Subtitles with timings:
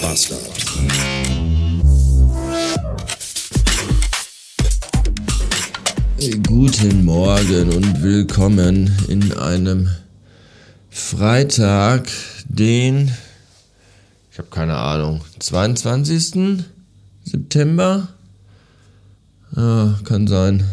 [0.00, 0.36] Podbuster.
[6.46, 9.90] Guten Morgen und willkommen in einem
[10.88, 12.08] Freitag,
[12.48, 13.12] den,
[14.32, 16.64] ich habe keine Ahnung, 22.
[17.24, 18.08] September?
[19.54, 20.64] Ja, kann sein.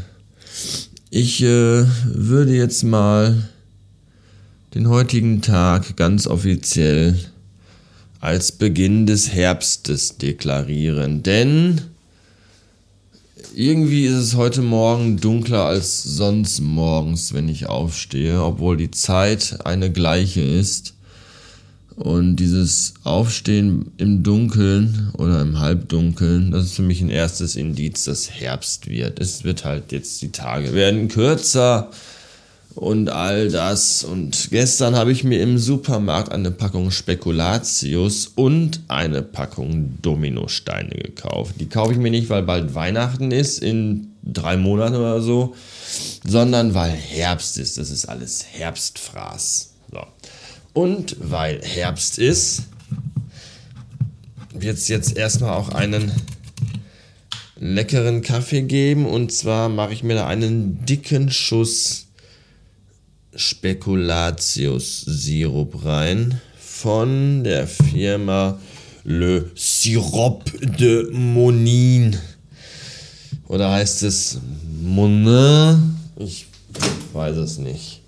[1.09, 3.49] Ich äh, würde jetzt mal
[4.73, 7.17] den heutigen Tag ganz offiziell
[8.27, 11.79] als Beginn des Herbstes deklarieren, denn
[13.55, 19.65] irgendwie ist es heute Morgen dunkler als sonst morgens, wenn ich aufstehe, obwohl die Zeit
[19.65, 20.93] eine gleiche ist.
[21.95, 28.03] Und dieses Aufstehen im Dunkeln oder im Halbdunkeln, das ist für mich ein erstes Indiz,
[28.03, 29.21] dass Herbst wird.
[29.21, 31.91] Es wird halt jetzt, die Tage werden kürzer
[32.77, 34.03] und all das.
[34.03, 41.55] Und gestern habe ich mir im Supermarkt eine Packung Spekulatius und eine Packung Dominosteine gekauft.
[41.59, 45.55] Die kaufe ich mir nicht, weil bald Weihnachten ist, in drei Monaten oder so,
[46.23, 47.79] sondern weil Herbst ist.
[47.79, 49.71] Das ist alles Herbstfraß.
[49.91, 50.03] So.
[50.73, 52.63] Und weil Herbst ist,
[54.53, 56.11] wird es jetzt erstmal auch einen
[57.59, 59.07] leckeren Kaffee geben.
[59.07, 62.06] Und zwar mache ich mir da einen dicken Schuss
[63.37, 68.57] Spekulatius-Sirup rein von der Firma
[69.03, 70.45] Le Sirop
[70.79, 72.17] de Monin.
[73.47, 74.39] Oder heißt es
[74.81, 75.95] Monin?
[76.17, 76.47] Ich
[77.13, 78.01] weiß es nicht.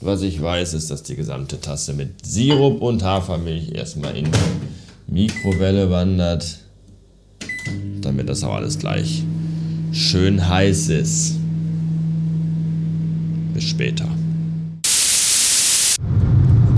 [0.00, 4.30] Was ich weiß, ist, dass die gesamte Tasse mit Sirup und Hafermilch erstmal in die
[5.06, 6.60] Mikrowelle wandert,
[8.00, 9.24] damit das auch alles gleich
[9.92, 11.34] schön heiß ist.
[13.52, 14.08] Bis später.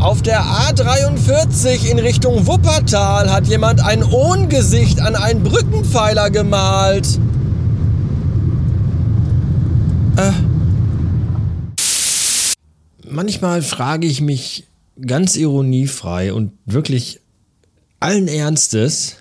[0.03, 7.20] Auf der A43 in Richtung Wuppertal hat jemand ein Ohngesicht an einen Brückenpfeiler gemalt.
[10.17, 10.33] Äh.
[13.08, 14.67] Manchmal frage ich mich
[15.07, 17.20] ganz ironiefrei und wirklich
[18.01, 19.19] allen Ernstes,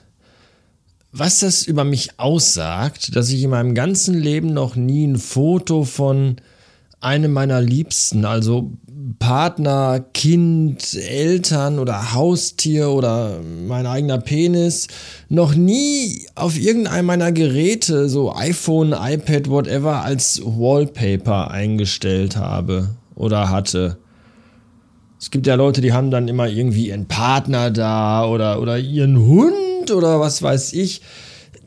[1.12, 5.84] was das über mich aussagt, dass ich in meinem ganzen Leben noch nie ein Foto
[5.84, 6.38] von
[7.02, 8.72] einem meiner Liebsten, also
[9.20, 14.88] Partner, Kind, Eltern oder Haustier oder mein eigener Penis
[15.30, 23.50] noch nie auf irgendeinem meiner Geräte, so iPhone, iPad, whatever, als Wallpaper eingestellt habe oder
[23.50, 23.98] hatte.
[25.20, 29.20] Es gibt ja Leute, die haben dann immer irgendwie ihren Partner da oder, oder ihren
[29.20, 31.02] Hund oder was weiß ich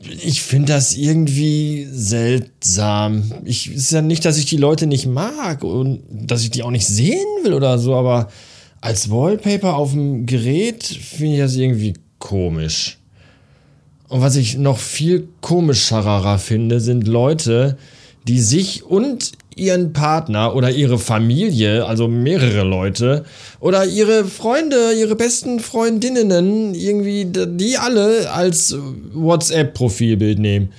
[0.09, 3.31] ich finde das irgendwie seltsam.
[3.43, 6.71] Ich ist ja nicht, dass ich die Leute nicht mag und dass ich die auch
[6.71, 8.29] nicht sehen will oder so, aber
[8.81, 12.97] als Wallpaper auf dem Gerät finde ich das irgendwie komisch.
[14.07, 17.77] Und was ich noch viel komischerer finde, sind Leute,
[18.27, 23.25] die sich und ihren Partner oder ihre Familie, also mehrere Leute,
[23.59, 28.77] oder ihre Freunde, ihre besten Freundinnen, irgendwie die alle als
[29.13, 30.69] WhatsApp-Profilbild nehmen.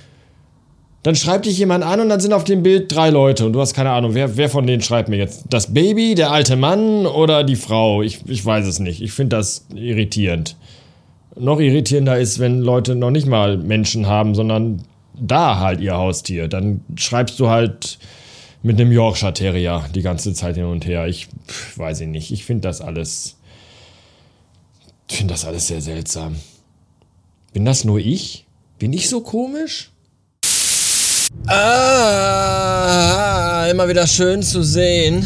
[1.03, 3.61] Dann schreibt dich jemand an und dann sind auf dem Bild drei Leute und du
[3.61, 5.45] hast keine Ahnung, wer, wer von denen schreibt mir jetzt?
[5.49, 8.01] Das Baby, der alte Mann oder die Frau?
[8.01, 9.01] Ich, ich weiß es nicht.
[9.01, 10.55] Ich finde das irritierend.
[11.39, 14.83] Noch irritierender ist, wenn Leute noch nicht mal Menschen haben, sondern
[15.19, 16.47] da halt ihr Haustier.
[16.47, 17.99] Dann schreibst du halt
[18.63, 21.07] mit einem Yorkshire Terrier die ganze Zeit hin und her.
[21.07, 22.31] Ich pff, weiß ich nicht.
[22.31, 23.37] Ich finde das alles.
[25.09, 26.35] finde das alles sehr seltsam.
[27.53, 28.45] Bin das nur ich?
[28.79, 29.91] Bin ich so komisch?
[31.47, 32.47] Ah,
[33.69, 35.25] immer wieder schön zu sehen,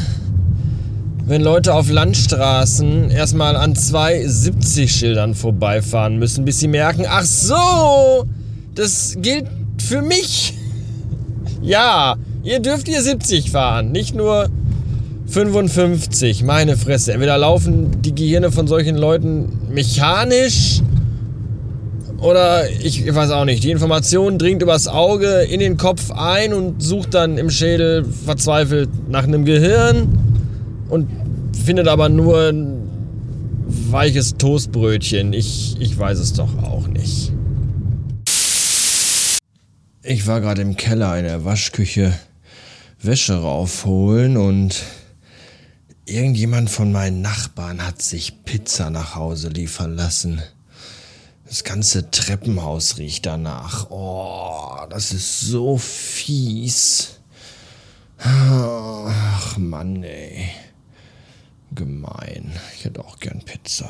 [1.25, 8.25] wenn Leute auf Landstraßen erstmal an zwei 70-Schildern vorbeifahren müssen, bis sie merken, ach so,
[8.75, 9.47] das gilt
[9.79, 10.53] für mich.
[11.63, 14.49] Ja, ihr dürft ihr 70 fahren, nicht nur
[15.27, 16.43] 55.
[16.43, 17.13] Meine Fresse.
[17.13, 20.81] Entweder laufen die Gehirne von solchen Leuten mechanisch
[22.21, 23.63] oder ich, ich weiß auch nicht.
[23.63, 28.89] Die Information dringt übers Auge in den Kopf ein und sucht dann im Schädel verzweifelt
[29.09, 30.19] nach einem Gehirn
[30.89, 31.09] und
[31.65, 32.81] findet aber nur ein
[33.89, 35.33] weiches Toastbrötchen.
[35.33, 37.31] Ich, ich weiß es doch auch nicht.
[40.03, 42.13] Ich war gerade im Keller in der Waschküche
[43.03, 44.83] Wäsche raufholen und
[46.05, 50.41] irgendjemand von meinen Nachbarn hat sich Pizza nach Hause liefern lassen.
[51.47, 53.89] Das ganze Treppenhaus riecht danach.
[53.89, 57.19] Oh, das ist so fies.
[58.19, 60.49] Ach Mann, ey.
[61.73, 62.51] Gemein.
[62.77, 63.89] Ich hätte auch gern Pizza.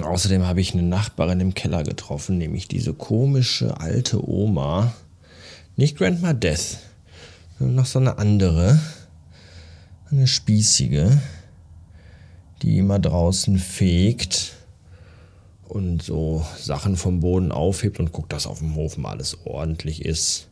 [0.00, 4.94] Außerdem habe ich eine Nachbarin im Keller getroffen, nämlich diese komische alte Oma.
[5.76, 6.78] Nicht Grandma Death,
[7.58, 8.78] noch so eine andere.
[10.08, 11.20] Eine spießige,
[12.62, 14.52] die immer draußen fegt
[15.64, 20.04] und so Sachen vom Boden aufhebt und guckt, dass auf dem Hof mal alles ordentlich
[20.04, 20.46] ist.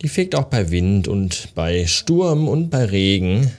[0.00, 3.50] Die fegt auch bei Wind und bei Sturm und bei Regen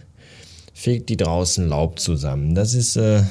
[0.73, 2.55] fegt die draußen Laub zusammen.
[2.55, 3.21] Das ist, äh,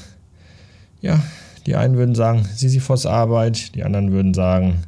[1.01, 1.21] ja,
[1.67, 4.85] die einen würden sagen, Sisyphos Arbeit, die anderen würden sagen,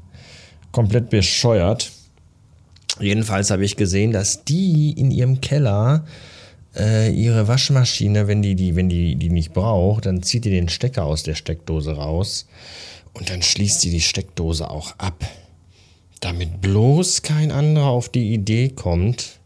[0.70, 1.90] komplett bescheuert.
[3.00, 6.04] Jedenfalls habe ich gesehen, dass die in ihrem Keller
[6.76, 10.69] äh, ihre Waschmaschine, wenn die, die, wenn die die nicht braucht, dann zieht die den
[10.69, 12.46] Stecker aus der Steckdose raus
[13.14, 15.25] und dann schließt sie die Steckdose auch ab.
[16.20, 19.38] Damit bloß kein anderer auf die Idee kommt,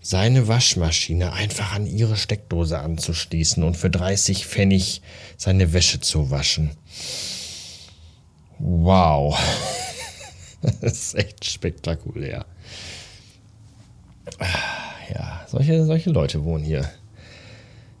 [0.00, 5.00] seine Waschmaschine einfach an ihre Steckdose anzuschließen und für 30 Pfennig
[5.38, 6.70] seine Wäsche zu waschen.
[8.58, 9.38] Wow.
[10.80, 12.46] Das ist echt spektakulär.
[15.14, 16.88] Ja, solche, solche Leute wohnen hier.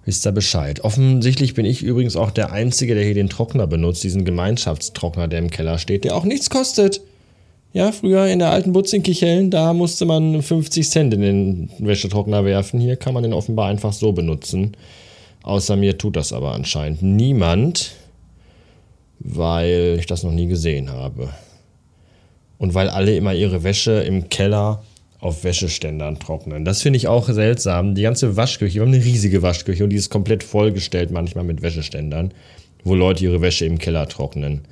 [0.04, 0.80] Wisst ihr Bescheid.
[0.84, 5.38] Offensichtlich bin ich übrigens auch der Einzige, der hier den Trockner benutzt, diesen Gemeinschaftstrockner, der
[5.38, 7.00] im Keller steht, der auch nichts kostet.
[7.72, 12.78] Ja, früher in der alten Butzinkicheln, da musste man 50 Cent in den Wäschetrockner werfen.
[12.80, 14.76] Hier kann man den offenbar einfach so benutzen.
[15.42, 17.92] Außer mir tut das aber anscheinend niemand,
[19.18, 21.30] weil ich das noch nie gesehen habe.
[22.58, 24.82] Und weil alle immer ihre Wäsche im Keller
[25.20, 26.64] auf Wäscheständern trocknen.
[26.64, 27.94] Das finde ich auch seltsam.
[27.94, 31.62] Die ganze Waschküche, wir haben eine riesige Waschküche und die ist komplett vollgestellt manchmal mit
[31.62, 32.32] Wäscheständern,
[32.84, 34.62] wo Leute ihre Wäsche im Keller trocknen.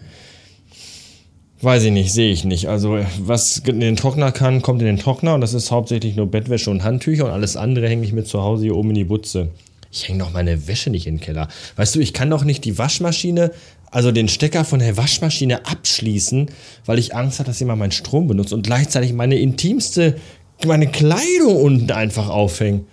[1.63, 2.69] Weiß ich nicht, sehe ich nicht.
[2.69, 6.27] Also, was in den Trockner kann, kommt in den Trockner und das ist hauptsächlich nur
[6.27, 9.05] Bettwäsche und Handtücher und alles andere hänge ich mir zu Hause hier oben in die
[9.05, 9.49] Butze.
[9.93, 11.49] Ich hänge doch meine Wäsche nicht in den Keller.
[11.77, 13.53] Weißt du, ich kann doch nicht die Waschmaschine,
[13.93, 16.51] also den Stecker von der Waschmaschine abschließen,
[16.87, 20.17] weil ich Angst habe, dass jemand meinen Strom benutzt und gleichzeitig meine intimste,
[20.65, 22.87] meine Kleidung unten einfach aufhängen.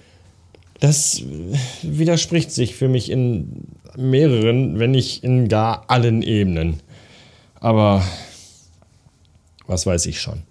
[0.80, 1.24] Das
[1.82, 3.66] widerspricht sich für mich in
[3.98, 6.82] mehreren, wenn nicht in gar allen Ebenen.
[7.60, 8.06] Aber
[9.68, 10.44] was weiß ich schon.